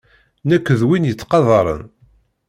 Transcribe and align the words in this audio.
Nekk 0.49 0.67
d 0.79 0.81
win 0.87 1.07
yettqadaren. 1.09 1.83